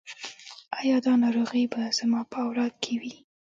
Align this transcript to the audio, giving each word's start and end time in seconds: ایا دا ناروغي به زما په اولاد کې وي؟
ایا 0.81 0.97
دا 1.05 1.13
ناروغي 1.23 1.65
به 1.73 1.81
زما 1.97 2.21
په 2.31 2.37
اولاد 2.45 2.73
کې 2.83 2.93
وي؟ 3.01 3.13